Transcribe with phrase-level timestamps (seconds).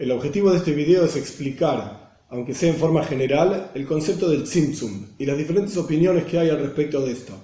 [0.00, 4.44] El objetivo de este video es explicar, aunque sea en forma general, el concepto del
[4.44, 7.34] Tzimtzum y las diferentes opiniones que hay al respecto de esto.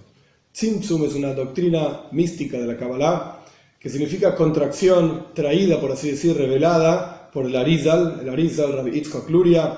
[0.52, 3.44] Tzimtzum es una doctrina mística de la Kabbalah
[3.78, 9.28] que significa contracción traída, por así decir, revelada por el Arizal, el Arizal Rabbi Yitzhak
[9.28, 9.76] Luria,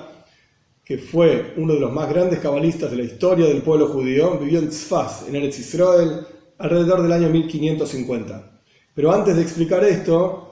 [0.81, 4.59] que fue uno de los más grandes cabalistas de la historia del pueblo judío, vivió
[4.59, 6.25] en Tzfaz, en Eretz Israel,
[6.57, 8.61] alrededor del año 1550.
[8.95, 10.48] Pero antes de explicar esto,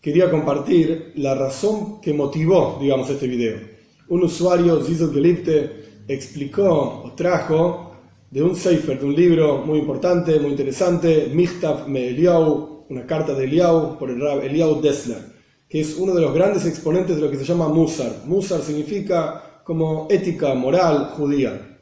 [0.00, 3.58] quería compartir la razón que motivó, digamos, este video.
[4.08, 7.92] Un usuario, Zizo Gelipte, explicó o trajo
[8.30, 13.34] de un sefer, de un libro muy importante, muy interesante, Michtav Me Eliau, una carta
[13.34, 15.18] de Eliau por el Rab Eliau Dessler,
[15.68, 18.22] que es uno de los grandes exponentes de lo que se llama Musar.
[18.24, 21.78] Musar significa como ética moral judía,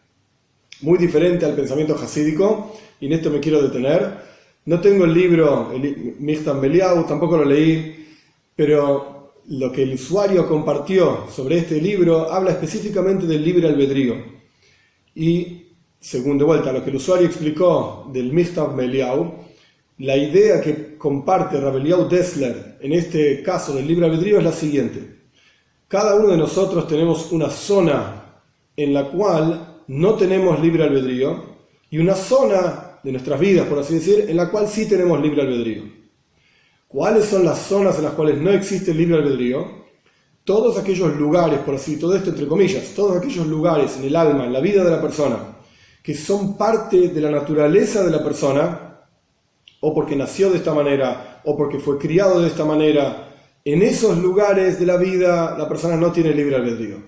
[0.82, 4.26] muy diferente al pensamiento hasídico, y en esto me quiero detener.
[4.64, 8.05] No tengo el libro, el Michtav Eliau, tampoco lo leí,
[8.56, 14.16] pero lo que el usuario compartió sobre este libro habla específicamente del libre albedrío.
[15.14, 15.66] Y,
[16.00, 19.34] según de vuelta lo que el usuario explicó del Mistav Meliau,
[19.98, 25.16] la idea que comparte Rabeliau Dessler en este caso del libre albedrío es la siguiente.
[25.88, 28.42] Cada uno de nosotros tenemos una zona
[28.76, 31.56] en la cual no tenemos libre albedrío
[31.90, 35.42] y una zona de nuestras vidas, por así decir, en la cual sí tenemos libre
[35.42, 35.95] albedrío.
[36.88, 39.86] ¿Cuáles son las zonas en las cuales no existe el libre albedrío?
[40.44, 44.46] Todos aquellos lugares, por así, todo esto entre comillas, todos aquellos lugares en el alma,
[44.46, 45.56] en la vida de la persona,
[46.00, 49.00] que son parte de la naturaleza de la persona,
[49.80, 54.16] o porque nació de esta manera, o porque fue criado de esta manera, en esos
[54.18, 56.98] lugares de la vida la persona no tiene libre albedrío.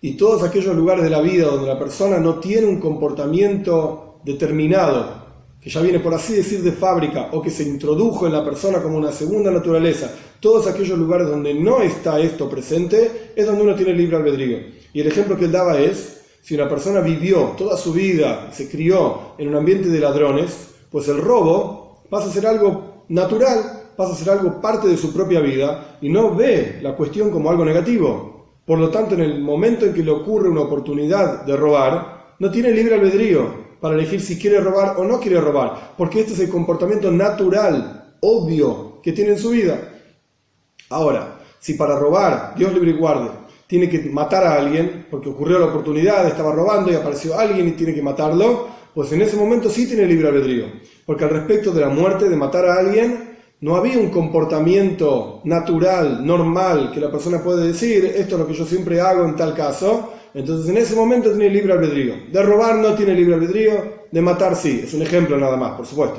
[0.00, 5.21] Y todos aquellos lugares de la vida donde la persona no tiene un comportamiento determinado,
[5.62, 8.82] que ya viene por así decir de fábrica o que se introdujo en la persona
[8.82, 13.76] como una segunda naturaleza, todos aquellos lugares donde no está esto presente, es donde uno
[13.76, 14.58] tiene libre albedrío.
[14.92, 18.68] Y el ejemplo que él daba es, si una persona vivió toda su vida, se
[18.68, 24.14] crió en un ambiente de ladrones, pues el robo pasa a ser algo natural, pasa
[24.14, 27.64] a ser algo parte de su propia vida y no ve la cuestión como algo
[27.64, 28.56] negativo.
[28.66, 32.50] Por lo tanto, en el momento en que le ocurre una oportunidad de robar, no
[32.50, 36.38] tiene libre albedrío, para elegir si quiere robar o no quiere robar, porque este es
[36.38, 39.76] el comportamiento natural, obvio, que tiene en su vida.
[40.88, 43.30] Ahora, si para robar, Dios libre y guarde,
[43.66, 47.72] tiene que matar a alguien, porque ocurrió la oportunidad, estaba robando y apareció alguien y
[47.72, 50.66] tiene que matarlo, pues en ese momento sí tiene libre albedrío,
[51.04, 56.24] porque al respecto de la muerte, de matar a alguien, no había un comportamiento natural,
[56.24, 59.54] normal, que la persona puede decir, esto es lo que yo siempre hago en tal
[59.54, 62.14] caso, entonces en ese momento tiene libre albedrío.
[62.30, 64.82] De robar no tiene libre albedrío, de matar sí.
[64.84, 66.18] Es un ejemplo nada más, por supuesto.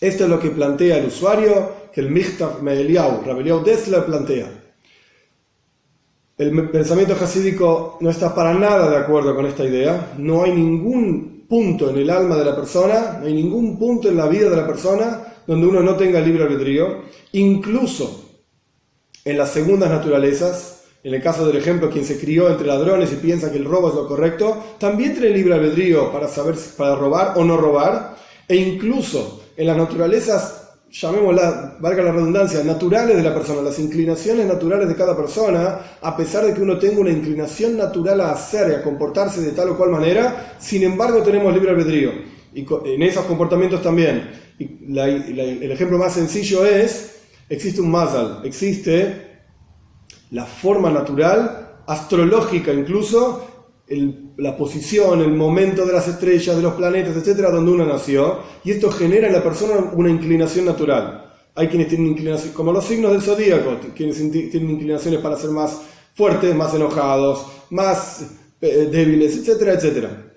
[0.00, 4.50] Esto es lo que plantea el usuario, que el Michtav Meeliau, Rabeliau Dessler plantea.
[6.38, 10.14] El pensamiento hasídico no está para nada de acuerdo con esta idea.
[10.18, 14.16] No hay ningún punto en el alma de la persona, no hay ningún punto en
[14.16, 17.02] la vida de la persona donde uno no tenga libre albedrío.
[17.32, 18.30] Incluso
[19.24, 23.16] en las segundas naturalezas, en el caso del ejemplo, quien se crió entre ladrones y
[23.16, 27.32] piensa que el robo es lo correcto, también tiene libre albedrío para saber para robar
[27.36, 33.34] o no robar, e incluso en las naturalezas, llamémosla, valga la redundancia, naturales de la
[33.34, 37.76] persona, las inclinaciones naturales de cada persona, a pesar de que uno tenga una inclinación
[37.76, 41.70] natural a hacer y a comportarse de tal o cual manera, sin embargo tenemos libre
[41.70, 42.12] albedrío.
[42.54, 44.30] Y en esos comportamientos también.
[44.58, 49.31] el ejemplo más sencillo es, existe un mazal, existe
[50.32, 53.46] la forma natural, astrológica incluso,
[54.38, 58.70] la posición, el momento de las estrellas, de los planetas, etcétera, donde uno nació, y
[58.70, 61.30] esto genera en la persona una inclinación natural.
[61.54, 65.82] Hay quienes tienen inclinación, como los signos del zodíaco, quienes tienen inclinaciones para ser más
[66.14, 68.24] fuertes, más enojados, más
[68.62, 70.32] eh, débiles, etcétera, etcétera.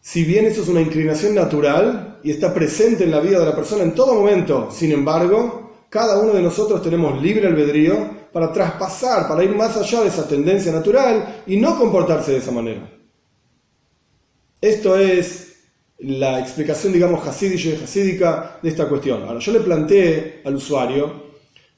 [0.00, 3.54] Si bien eso es una inclinación natural y está presente en la vida de la
[3.54, 9.28] persona en todo momento, sin embargo, cada uno de nosotros tenemos libre albedrío para traspasar,
[9.28, 12.90] para ir más allá de esa tendencia natural y no comportarse de esa manera.
[14.60, 15.54] Esto es
[15.98, 19.22] la explicación, digamos, hasídica de esta cuestión.
[19.22, 21.26] Ahora, yo le planteé al usuario,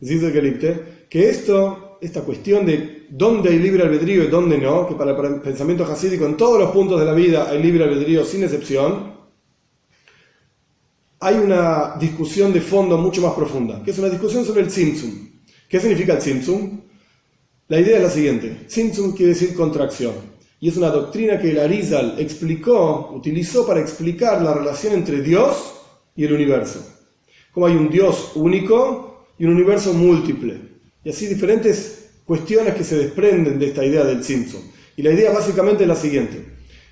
[0.00, 5.42] que esto, esta cuestión de dónde hay libre albedrío y dónde no, que para el
[5.42, 9.14] pensamiento hasídico en todos los puntos de la vida hay libre albedrío sin excepción,
[11.20, 15.35] hay una discusión de fondo mucho más profunda, que es una discusión sobre el Tzimtzum.
[15.68, 16.80] ¿Qué significa el Tzimtzum?
[17.68, 18.66] La idea es la siguiente.
[18.68, 20.14] Tzimtzum quiere decir contracción.
[20.60, 25.74] Y es una doctrina que el Arizal explicó, utilizó para explicar la relación entre Dios
[26.14, 26.86] y el universo.
[27.52, 30.60] Como hay un Dios único y un universo múltiple.
[31.02, 34.60] Y así diferentes cuestiones que se desprenden de esta idea del Tzimtzum.
[34.96, 36.44] Y la idea básicamente es la siguiente,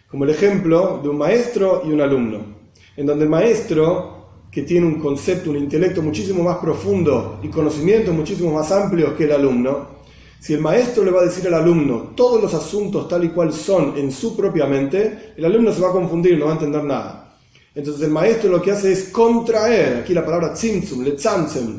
[0.08, 2.58] como el ejemplo de un maestro y un alumno,
[2.96, 4.23] en donde el maestro,
[4.54, 9.24] que tiene un concepto, un intelecto muchísimo más profundo y conocimientos muchísimo más amplios que
[9.24, 9.94] el alumno,
[10.38, 13.52] si el maestro le va a decir al alumno todos los asuntos tal y cual
[13.52, 16.84] son en su propia mente, el alumno se va a confundir, no va a entender
[16.84, 17.36] nada.
[17.74, 21.76] Entonces el maestro lo que hace es contraer, aquí la palabra tzimtzum, letzamtzem,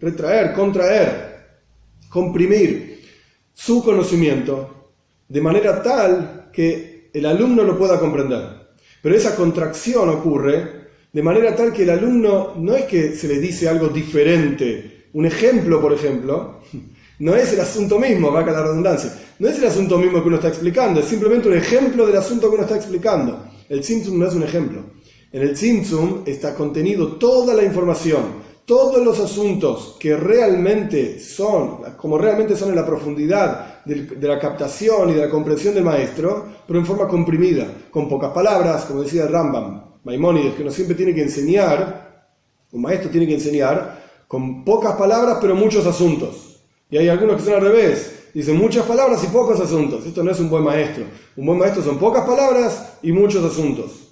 [0.00, 1.58] retraer, contraer,
[2.08, 3.04] comprimir
[3.52, 4.94] su conocimiento
[5.28, 8.70] de manera tal que el alumno lo pueda comprender.
[9.02, 10.79] Pero esa contracción ocurre
[11.12, 15.08] de manera tal que el alumno no es que se le dice algo diferente.
[15.12, 16.60] Un ejemplo, por ejemplo,
[17.18, 20.28] no es el asunto mismo, va a la redundancia, no es el asunto mismo que
[20.28, 23.44] uno está explicando, es simplemente un ejemplo del asunto que uno está explicando.
[23.68, 24.82] El Tzimtzum no es un ejemplo.
[25.32, 32.18] En el Tzimtzum está contenido toda la información, todos los asuntos que realmente son, como
[32.18, 36.78] realmente son en la profundidad de la captación y de la comprensión del maestro, pero
[36.78, 41.22] en forma comprimida, con pocas palabras, como decía Rambam, Maimónides, que uno siempre tiene que
[41.22, 42.26] enseñar,
[42.72, 46.60] un maestro tiene que enseñar con pocas palabras, pero muchos asuntos.
[46.90, 48.28] Y hay algunos que son al revés.
[48.32, 50.06] Dicen muchas palabras y pocos asuntos.
[50.06, 51.04] Esto no es un buen maestro.
[51.36, 54.10] Un buen maestro son pocas palabras y muchos asuntos.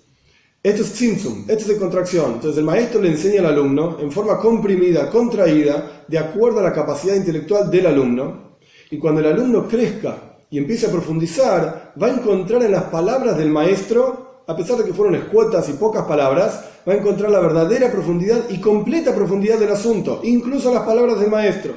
[0.60, 2.32] Esto es tzimtzum, esto es contracción.
[2.34, 6.72] Entonces el maestro le enseña al alumno en forma comprimida, contraída, de acuerdo a la
[6.72, 8.58] capacidad intelectual del alumno.
[8.90, 13.38] Y cuando el alumno crezca y empiece a profundizar, va a encontrar en las palabras
[13.38, 17.38] del maestro, a pesar de que fueron escuetas y pocas palabras, va a encontrar la
[17.38, 21.74] verdadera profundidad y completa profundidad del asunto, incluso las palabras del maestro.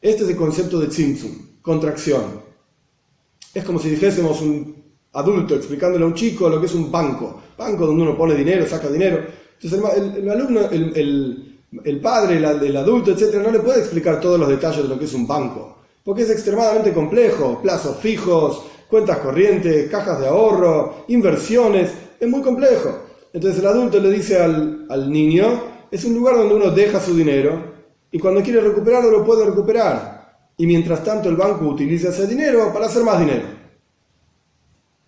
[0.00, 2.22] Este es el concepto de tzimtzum, contracción.
[3.52, 4.82] Es como si dijésemos un
[5.12, 7.42] adulto explicándole a un chico lo que es un banco.
[7.58, 9.22] Banco donde uno pone dinero, saca dinero.
[9.60, 14.84] Entonces el, alumno, el, padre, el, adulto, etcétera, no le puede explicar todos los detalles
[14.84, 15.80] de lo que es un banco.
[16.02, 17.60] Porque es extremadamente complejo.
[17.60, 21.92] Plazos fijos, cuentas corrientes, cajas de ahorro, inversiones.
[22.18, 23.04] Es muy complejo.
[23.32, 27.70] Entonces el adulto le dice al, niño, es un lugar donde uno deja su dinero
[28.10, 30.20] y cuando quiere recuperarlo lo puede recuperar.
[30.56, 33.44] Y mientras tanto el banco utiliza ese dinero para hacer más dinero.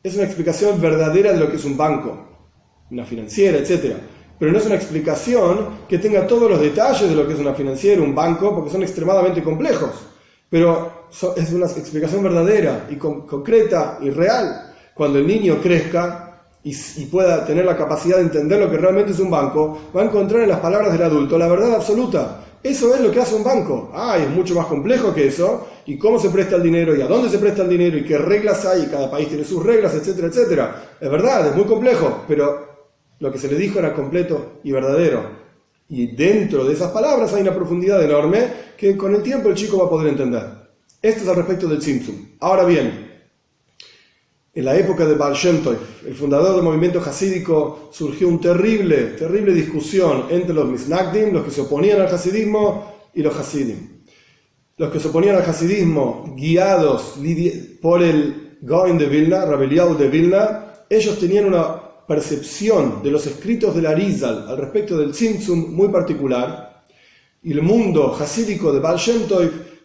[0.03, 2.17] Es una explicación verdadera de lo que es un banco,
[2.91, 3.97] una financiera, etc.
[4.39, 7.55] Pero no es una explicación que tenga todos los detalles de lo que es una
[7.55, 9.91] financiera, un banco, porque son extremadamente complejos.
[10.53, 14.75] Pero es una explicación verdadera y concreta y real.
[14.93, 16.75] Cuando el niño crezca y,
[17.07, 20.43] pueda tener la capacidad de entender lo que realmente es un banco, va a encontrar
[20.43, 23.91] en las palabras del adulto la verdad absoluta eso es lo que hace un banco.
[23.93, 25.67] Ah, es mucho más complejo que eso.
[25.85, 28.19] Y cómo se presta el dinero, y a dónde se presta el dinero, y qué
[28.19, 30.85] reglas hay, y cada país tiene sus reglas, etcétera, etcétera.
[31.01, 35.42] Es verdad, es muy complejo, pero lo que se le dijo era completo y verdadero.
[35.93, 38.49] Y dentro de esas palabras hay una profundidad enorme
[38.79, 40.43] que con el tiempo el chico va a poder entender.
[41.03, 42.31] Esto es al respecto del Simpson.
[42.41, 43.11] Ahora bien,
[44.55, 45.61] en la época de Baal Shem
[46.07, 51.51] el fundador del movimiento hasídico, surgió una terrible, terrible discusión entre los Misnagdim, los que
[51.51, 54.01] se oponían al hasidismo, y los hasidim.
[54.79, 57.17] Los que se oponían al hasidismo, guiados
[57.83, 63.75] por el Gaon de Vilna, Rabeliau de Vilna, ellos tenían una percepción de los escritos
[63.75, 66.85] del Arizal al respecto del Tzimtzum muy particular,
[67.43, 69.23] y el mundo hasídico de Baal Shem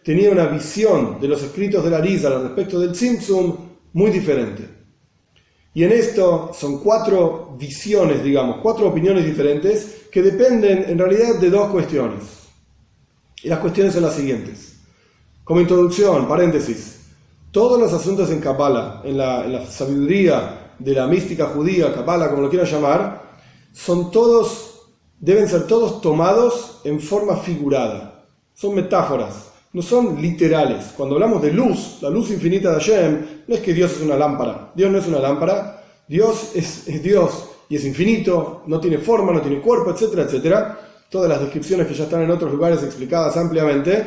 [0.04, 3.56] tenía una visión de los escritos del Arizal al respecto del Tzimtzum
[3.94, 4.68] muy diferente.
[5.72, 11.48] Y en esto son cuatro visiones, digamos, cuatro opiniones diferentes que dependen en realidad de
[11.48, 12.24] dos cuestiones.
[13.42, 14.76] Y las cuestiones son las siguientes.
[15.44, 16.98] Como introducción, paréntesis,
[17.52, 22.50] todos los asuntos en Kabbalah, en la, sabiduría de la mística judía, Kabbalah, como lo
[22.50, 23.38] quieran llamar,
[23.72, 28.24] son todos, deben ser todos tomados en forma figurada.
[28.54, 30.92] Son metáforas no son literales.
[30.96, 34.16] Cuando hablamos de luz, la luz infinita de Hashem, no es que Dios es una
[34.16, 34.72] lámpara.
[34.74, 35.84] Dios no es una lámpara.
[36.08, 40.78] Dios es, Dios y es infinito, no tiene forma, no tiene cuerpo, etcétera, etcétera.
[41.10, 44.06] Todas las descripciones que ya están en otros lugares explicadas ampliamente.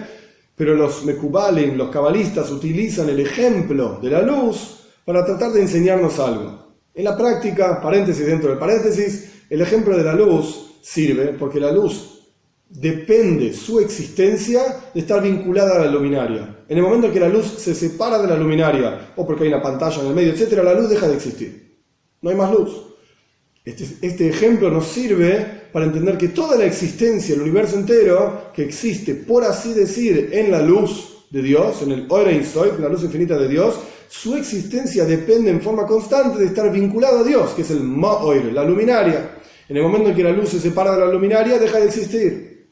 [0.56, 6.20] Pero los Mekubalim, los cabalistas, utilizan el ejemplo de la luz para tratar de enseñarnos
[6.20, 6.61] algo.
[6.94, 11.72] En la práctica, paréntesis dentro del paréntesis, el ejemplo de la luz sirve porque la
[11.72, 12.12] luz
[12.70, 14.62] depende su existencia
[14.94, 16.64] de estar vinculada a la luminaria.
[16.68, 19.50] En el momento en que la luz se separa de la luminaria, o porque hay
[19.50, 21.80] una pantalla en el medio, etc., la luz deja de existir.
[22.22, 22.92] No hay más luz.
[23.64, 28.64] Este, este, ejemplo nos sirve para entender que toda la existencia, el universo entero, que
[28.64, 33.04] existe, por así decir, en la luz de Dios, en el Orein en la luz
[33.04, 33.76] infinita de Dios,
[34.12, 38.52] su existencia depende en forma constante de estar vinculado a Dios, que es el Ma'oir,
[38.52, 39.38] la luminaria.
[39.70, 42.68] En el momento en que la luz se separa de la luminaria, deja de existir.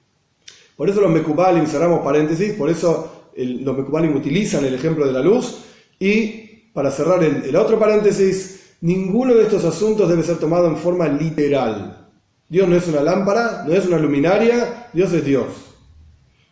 [0.75, 5.21] Por eso los Mekubalim, cerramos paréntesis, por eso los Mekubalim utilizan el ejemplo de la
[5.21, 5.59] luz.
[5.97, 11.07] Y para cerrar el otro paréntesis, ninguno de estos asuntos debe ser tomado en forma
[11.07, 12.09] literal.
[12.49, 15.47] Dios no es una lámpara, no es una luminaria, Dios es Dios.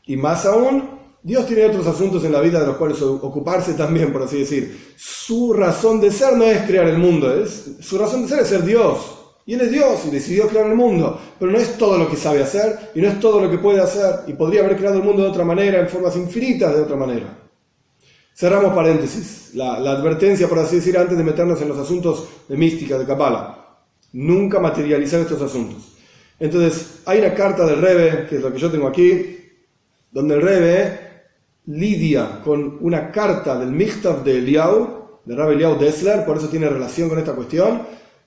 [0.05, 4.13] Y más aún, Dios tiene otros asuntos en la vida de los cuales ocuparse también,
[4.13, 4.93] por así decir.
[4.95, 8.47] Su razón de ser no es crear el mundo, es, su razón de ser es
[8.47, 9.13] ser Dios.
[9.45, 12.17] Y Él es Dios y decidió crear el mundo, pero no es todo lo que
[12.17, 15.03] sabe hacer y no es todo lo que puede hacer y podría haber creado el
[15.03, 17.37] mundo de otra manera, en formas infinitas de otra manera.
[18.35, 22.97] Cerramos paréntesis, la, advertencia, por así decir, antes de meternos en los asuntos de mística,
[22.99, 23.57] de Kabbalah
[24.13, 25.97] nunca materializar estos asuntos.
[26.39, 29.37] Entonces, hay una carta del Rebe, que es lo que yo tengo aquí,
[30.11, 31.06] donde el Rebe
[31.67, 36.69] lidia con una carta del Michtav de Eliau, de Rabbi Eliau Dessler, por eso tiene
[36.69, 37.81] relación con esta cuestión,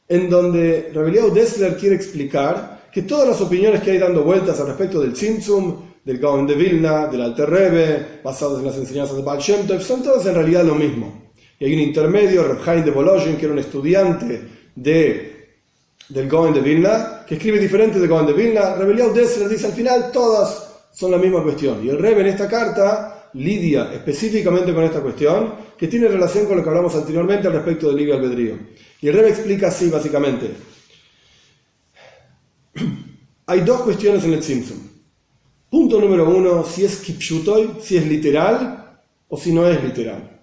[0.09, 4.61] en donde Rabbi Eliau Dessler quiere explicar que todas las opiniones que hay dando vueltas
[4.61, 9.17] al respecto del Tzimtzum, del Gaon de Vilna, del Alter Rebbe, basadas en las enseñanzas
[9.17, 11.31] de Baal Shem Tov, son todas en realidad lo mismo.
[11.59, 14.43] Y hay un intermedio, Reb de Bologin, que era un estudiante
[14.75, 15.31] de
[16.09, 18.75] del Goen de Vilna, que escribe diferente del Goen de Vilna.
[18.75, 21.85] Rebelión Dessler dice al final todas son la misma cuestión.
[21.85, 26.57] Y el Rebbe en esta carta lidia específicamente con esta cuestión, que tiene relación con
[26.57, 28.59] lo que hablamos anteriormente al respecto del libre albedrío.
[29.01, 30.51] Y el Rebbe explica así básicamente.
[33.47, 34.91] Hay dos cuestiones en el Simpson.
[35.71, 40.41] Punto número uno, si es kipshutoy, si es literal o si no es literal.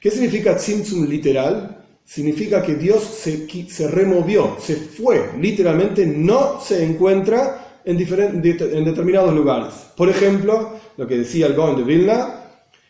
[0.00, 1.80] ¿Qué significa Tzimtzum literal?
[2.10, 9.34] significa que Dios se, se removió, se fue, literalmente no se encuentra en, en determinados
[9.34, 9.74] lugares.
[9.96, 12.44] Por ejemplo, lo que decía el Gaon de Vilna,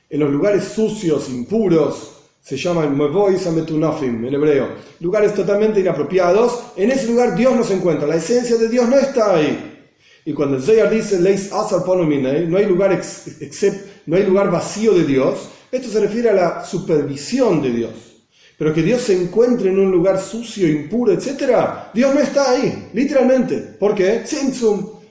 [0.08, 4.68] en los lugares sucios, impuros, se llaman Mevoisametunafim en hebreo,
[5.00, 8.96] lugares totalmente inapropiados, en ese lugar Dios no se encuentra, la esencia de Dios no
[8.96, 9.66] está ahí.
[10.24, 13.00] Y cuando el Zayar dice Leis Asar no hay lugar
[14.06, 18.09] no hay lugar vacío de Dios, esto se refiere a la supervisión de Dios
[18.60, 21.50] pero que Dios se encuentre en un lugar sucio, impuro, etc.,
[21.94, 23.56] Dios no está ahí, literalmente.
[23.56, 24.20] ¿Por qué?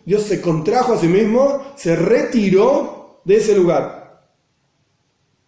[0.05, 4.21] Dios se contrajo a sí mismo, se retiró de ese lugar.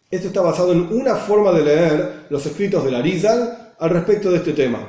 [0.10, 4.32] Esto está basado en una forma de leer los escritos de la Arizal al respecto
[4.32, 4.80] de este tema.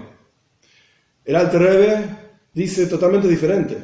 [1.23, 2.05] El Alter Rebbe
[2.55, 3.77] dice totalmente diferente.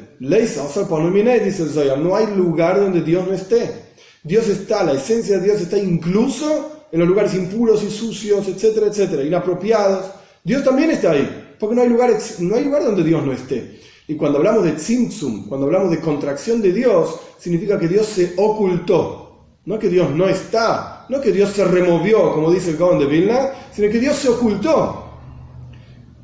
[1.43, 3.89] dice el no hay lugar donde Dios no esté.
[4.23, 8.87] Dios está, la esencia de Dios está incluso en los lugares impuros y sucios, etcétera,
[8.87, 10.05] etcétera, inapropiados.
[10.43, 13.79] Dios también está ahí, porque no hay lugar, no hay lugar donde Dios no esté.
[14.07, 18.33] Y cuando hablamos de tzimtzum, cuando hablamos de contracción de Dios, significa que Dios se
[18.37, 19.25] ocultó.
[19.65, 23.05] No que Dios no está, no que Dios se removió, como dice el Gaon de
[23.05, 25.11] Vilna, sino que Dios se ocultó.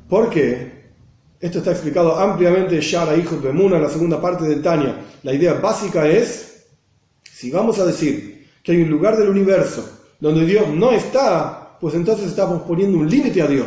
[0.08, 0.76] ¿Por qué?
[1.38, 4.96] Esto está explicado ampliamente en Shara, hijo de Muna, en la segunda parte de Tania.
[5.22, 6.66] La idea básica es,
[7.22, 11.94] si vamos a decir que hay un lugar del universo donde Dios no está, pues
[11.94, 13.66] entonces estamos poniendo un límite a Dios.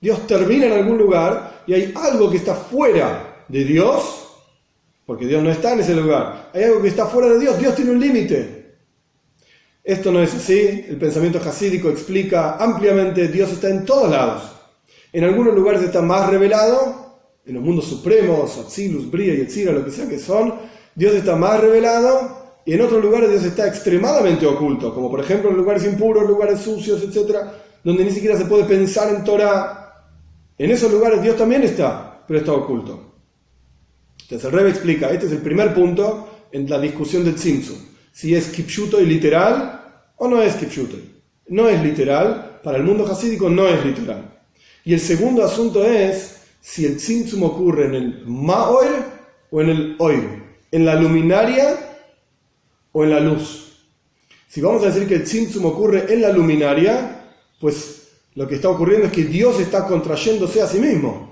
[0.00, 4.26] Dios termina en algún lugar y hay algo que está fuera de Dios,
[5.04, 6.50] porque Dios no está en ese lugar.
[6.54, 8.76] Hay algo que está fuera de Dios, Dios tiene un límite.
[9.82, 14.52] Esto no es así, el pensamiento hasídico explica ampliamente, Dios está en todos lados.
[15.12, 19.84] En algunos lugares está más revelado, en los mundos supremos, Atzilus, Bria y Etzira, lo
[19.84, 20.54] que sea que son,
[20.94, 25.50] Dios está más revelado y en otros lugares Dios está extremadamente oculto, como por ejemplo
[25.50, 27.36] en lugares impuros, lugares sucios, etc.,
[27.82, 30.06] donde ni siquiera se puede pensar en Torah.
[30.58, 33.14] En esos lugares Dios también está, pero está oculto.
[34.22, 37.78] Entonces el Rebbe explica, este es el primer punto en la discusión del Tzimtzum,
[38.12, 39.80] si es Kipshuto y literal
[40.16, 40.96] o no es Kipshuto.
[41.48, 44.38] No es literal, para el mundo hasídico no es literal.
[44.84, 49.02] Y el segundo asunto es si el Tzimtzum ocurre en el Ma'oir
[49.50, 51.89] o en el Oir, en la luminaria
[52.92, 53.70] o en la luz.
[54.48, 57.24] Si vamos a decir que el Tzimtzum ocurre en la luminaria,
[57.60, 61.30] pues lo que está ocurriendo es que Dios está contrayéndose a sí mismo.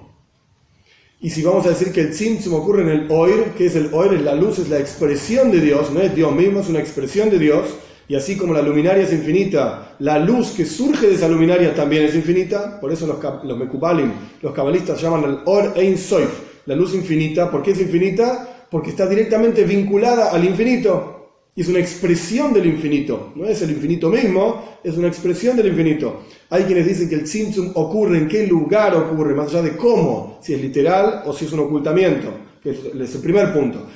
[1.21, 3.93] Y si vamos a decir que el Tzimtzum ocurre en el Oir, que es el
[3.93, 6.79] Oir, es la luz, es la expresión de Dios, no es Dios mismo, es una
[6.79, 7.67] expresión de Dios,
[8.07, 12.05] y así como la luminaria es infinita, la luz que surge de esa luminaria también
[12.05, 16.31] es infinita, por eso los, Mekubalim, los cabalistas llaman el Or Ein Soif,
[16.67, 18.67] la luz infinita, ¿por qué es infinita?
[18.71, 21.18] Porque está directamente vinculada al infinito
[21.63, 26.23] es una expresión del infinito, no es el infinito mismo, es una expresión del infinito.
[26.51, 30.39] Hay quienes dicen que el Tzimtzum ocurre en qué lugar ocurre, más allá de cómo,
[30.41, 33.87] si es literal o si es un ocultamiento, que es el primer punto.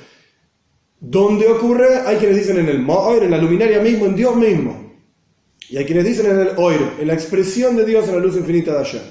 [0.99, 1.99] ¿Dónde ocurre?
[2.05, 4.83] Hay quienes dicen en el Ma'oir, en la luminaria mismo, en Dios mismo.
[5.69, 8.35] Y hay quienes dicen en el Oir, en la expresión de Dios en la luz
[8.35, 9.01] infinita de ayer.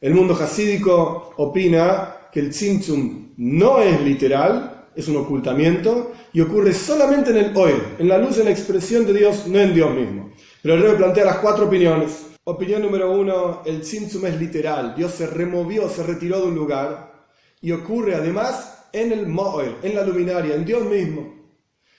[0.00, 6.74] El mundo hasídico opina que el Tzimtzum no es literal, es un ocultamiento y ocurre
[6.74, 9.94] solamente en el oír, en la luz, en la expresión de Dios, no en Dios
[9.94, 10.32] mismo.
[10.62, 12.26] Pero el rey plantea las cuatro opiniones.
[12.44, 14.94] Opinión número uno, el Tzimtzum es literal.
[14.96, 17.26] Dios se removió, se retiró de un lugar
[17.60, 21.34] y ocurre además en el Mo'er, en la luminaria, en Dios mismo.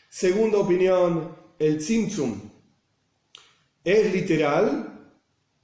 [0.10, 2.40] Segunda opinión, el Tzimtzum
[3.84, 5.12] es literal,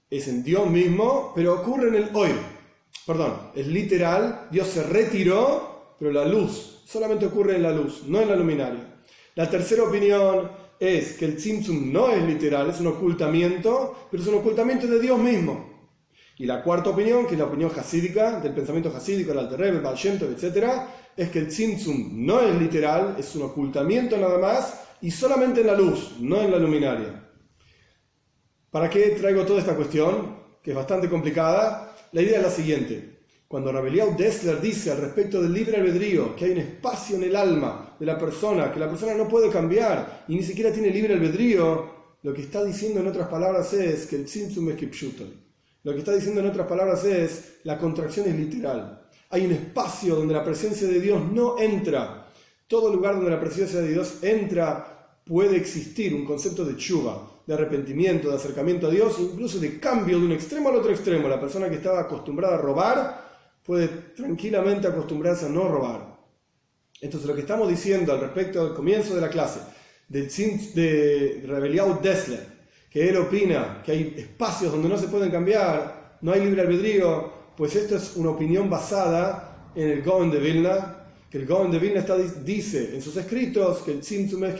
[0.09, 2.35] es en Dios mismo, pero ocurre en el Oir.
[3.05, 5.68] Perdón, es literal, Dios se retiró,
[5.99, 9.01] pero la luz solamente ocurre en la luz, no en la luminaria.
[9.35, 14.29] La tercera opinión es que el Tzimtzum no es literal, es un ocultamiento, pero es
[14.29, 15.69] un ocultamiento de Dios mismo.
[16.37, 19.81] Y la cuarta opinión, que es la opinión hasídica, del pensamiento hasídico, el Alter el
[19.81, 20.67] Baal etc.,
[21.17, 25.67] es que el Tzimtzum no es literal, es un ocultamiento nada más, y solamente en
[25.67, 27.29] la luz, no en la luminaria.
[28.71, 30.37] ¿Para qué traigo toda esta cuestión?
[30.63, 31.95] Que es bastante complicada.
[32.13, 33.18] La idea es la siguiente.
[33.49, 37.35] Cuando Rabeliau Dessler dice al respecto del libre albedrío que hay un espacio en el
[37.35, 41.15] alma de la persona, que la persona no puede cambiar y ni siquiera tiene libre
[41.15, 41.89] albedrío,
[42.21, 45.33] lo que está diciendo en otras palabras es que el Tzimtzum es Kipshuton.
[45.81, 49.01] Lo que está diciendo en otras palabras es la contracción es literal.
[49.31, 52.27] Hay un espacio donde la presencia de Dios no entra.
[52.67, 57.53] Todo lugar donde la presencia de Dios entra puede existir un concepto de chuva, de
[57.55, 61.27] arrepentimiento, de acercamiento a Dios, incluso de cambio de un extremo al otro extremo.
[61.27, 63.28] La persona que estaba acostumbrada a robar
[63.69, 66.17] puede tranquilamente acostumbrarse a no robar.
[67.01, 69.59] Entonces lo que estamos diciendo al respecto del comienzo de la clase,
[70.07, 70.27] del
[70.73, 72.47] de Rebeliao Dessler,
[72.89, 77.31] que él opina que hay espacios donde no se pueden cambiar, no hay libre albedrío,
[77.55, 81.77] pues esto es una opinión basada en el Goen de Vilna, que el Goen de
[81.77, 84.55] Vilna está, dice en sus escritos que el Tzimtzum es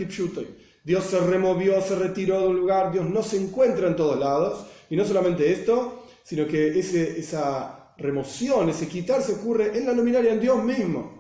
[0.83, 4.67] Dios se removió, se retiró de un lugar, Dios no se encuentra en todos lados,
[4.87, 10.33] y no solamente esto, sino que ese, esa remoción, ese quitarse ocurre en la luminaria,
[10.33, 11.19] en Dios mismo.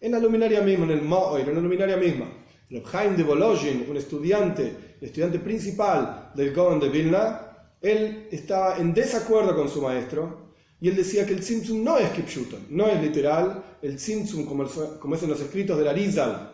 [0.00, 2.26] En la luminaria misma, en el Mo'ir, en la luminaria misma.
[2.68, 7.40] El Haim de Bologin, un estudiante, estudiante principal del Gaon de Vilna,
[7.80, 12.10] él estaba en desacuerdo con su maestro y él decía que el Tzimtzum no es
[12.10, 13.78] Kipshuton, no es literal.
[13.80, 14.66] El Tzimtzum, como,
[15.00, 16.52] como es en los escritos de la Rizal,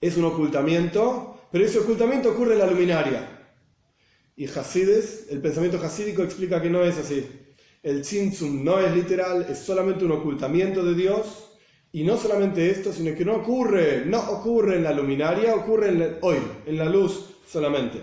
[0.00, 3.30] es un ocultamiento, pero ese ocultamiento ocurre en la luminaria.
[4.36, 7.43] Y Hasides, el pensamiento hasídico explica que no es así
[7.84, 11.50] el Tzimtzum no es literal, es solamente un ocultamiento de Dios.
[11.92, 16.16] Y no solamente esto, sino que no ocurre, no ocurre en la luminaria, ocurre en
[16.22, 18.00] hoy, en la luz solamente.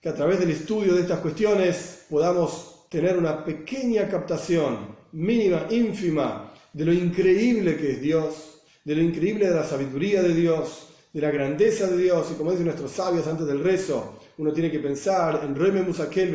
[0.00, 6.54] Que a través del estudio de estas cuestiones podamos tener una pequeña captación, mínima, ínfima,
[6.72, 11.20] de lo increíble que es Dios, de lo increíble de la sabiduría de Dios, de
[11.20, 14.78] la grandeza de Dios, y como dicen nuestros sabios antes del rezo, uno tiene que
[14.78, 16.34] pensar en Reme Musakel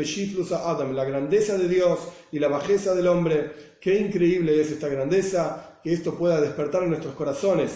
[0.64, 1.98] Adam, la grandeza de Dios
[2.32, 3.52] y la bajeza del hombre.
[3.82, 7.72] Qué increíble es esta grandeza, que esto pueda despertar en nuestros corazones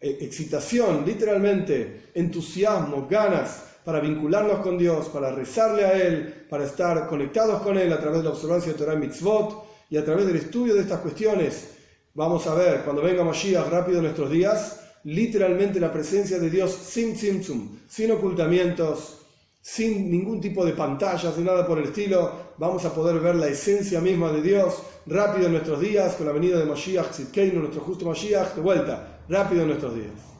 [0.00, 7.06] eh, excitación, literalmente, entusiasmo, ganas para vincularnos con Dios, para rezarle a Él, para estar
[7.06, 10.36] conectados con Él a través de la observancia de Torah Mitzvot y a través del
[10.36, 11.74] estudio de estas cuestiones.
[12.14, 16.72] Vamos a ver, cuando venga Mashiach rápido en nuestros días, literalmente la presencia de Dios
[16.72, 19.17] sin tzimtzum, sin ocultamientos,
[19.70, 23.48] sin ningún tipo de pantallas ni nada por el estilo, vamos a poder ver la
[23.48, 27.82] esencia misma de Dios rápido en nuestros días, con la venida de Mashiach, Tzidkeinu, nuestro
[27.82, 30.37] justo Mashiach, de vuelta, rápido en nuestros días.